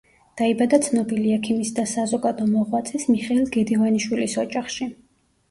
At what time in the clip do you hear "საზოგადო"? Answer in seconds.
1.91-2.47